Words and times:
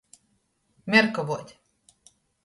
Merkavuot. 0.87 1.49